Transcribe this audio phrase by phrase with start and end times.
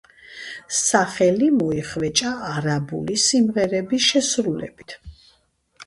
[0.77, 4.99] სახელი მოიხვეჭა არაბული სიმღერების შესრულებით.